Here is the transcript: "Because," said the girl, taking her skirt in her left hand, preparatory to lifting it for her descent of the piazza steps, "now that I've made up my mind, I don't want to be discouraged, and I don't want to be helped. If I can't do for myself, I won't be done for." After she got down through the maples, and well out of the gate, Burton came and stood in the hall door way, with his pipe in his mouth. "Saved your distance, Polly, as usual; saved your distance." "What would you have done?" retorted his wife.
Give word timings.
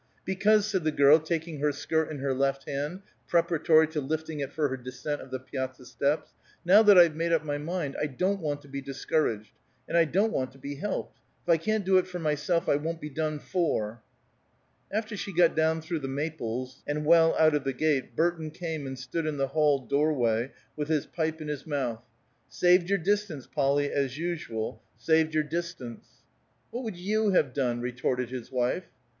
"Because," 0.25 0.65
said 0.65 0.83
the 0.83 0.91
girl, 0.91 1.19
taking 1.19 1.59
her 1.59 1.71
skirt 1.71 2.09
in 2.09 2.17
her 2.17 2.33
left 2.33 2.67
hand, 2.67 3.03
preparatory 3.27 3.85
to 3.89 4.01
lifting 4.01 4.39
it 4.39 4.51
for 4.51 4.67
her 4.67 4.75
descent 4.75 5.21
of 5.21 5.29
the 5.29 5.37
piazza 5.37 5.85
steps, 5.85 6.31
"now 6.65 6.81
that 6.81 6.97
I've 6.97 7.15
made 7.15 7.31
up 7.31 7.45
my 7.45 7.59
mind, 7.59 7.95
I 8.01 8.07
don't 8.07 8.39
want 8.39 8.63
to 8.63 8.67
be 8.67 8.81
discouraged, 8.81 9.51
and 9.87 9.95
I 9.95 10.05
don't 10.05 10.33
want 10.33 10.53
to 10.53 10.57
be 10.57 10.73
helped. 10.73 11.19
If 11.45 11.49
I 11.53 11.57
can't 11.57 11.85
do 11.85 12.01
for 12.01 12.17
myself, 12.17 12.67
I 12.67 12.77
won't 12.77 12.99
be 12.99 13.11
done 13.11 13.37
for." 13.37 14.01
After 14.91 15.15
she 15.15 15.31
got 15.31 15.55
down 15.55 15.81
through 15.81 15.99
the 15.99 16.07
maples, 16.07 16.81
and 16.87 17.05
well 17.05 17.35
out 17.35 17.53
of 17.53 17.63
the 17.63 17.71
gate, 17.71 18.15
Burton 18.15 18.49
came 18.49 18.87
and 18.87 18.97
stood 18.97 19.27
in 19.27 19.37
the 19.37 19.49
hall 19.49 19.85
door 19.85 20.13
way, 20.13 20.51
with 20.75 20.87
his 20.87 21.05
pipe 21.05 21.41
in 21.41 21.47
his 21.47 21.67
mouth. 21.67 22.01
"Saved 22.49 22.89
your 22.89 22.97
distance, 22.97 23.45
Polly, 23.45 23.91
as 23.91 24.17
usual; 24.17 24.81
saved 24.97 25.35
your 25.35 25.43
distance." 25.43 26.23
"What 26.71 26.83
would 26.85 26.97
you 26.97 27.29
have 27.33 27.53
done?" 27.53 27.81
retorted 27.81 28.31
his 28.31 28.51
wife. 28.51 28.85